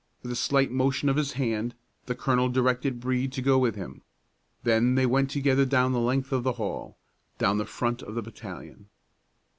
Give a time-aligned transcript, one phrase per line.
[0.23, 1.75] With a slight motion of his hand,
[2.07, 4.01] the colonel directed Brede to go with him.
[4.63, 6.97] Then they went together down the length of the hall,
[7.37, 8.87] down the front of the battalion.